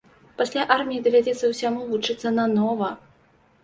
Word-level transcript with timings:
Пасля 0.39 0.63
арміі 0.77 1.03
давядзецца 1.09 1.53
ўсяму 1.53 1.87
вучыцца 1.93 2.37
нанова! 2.43 2.95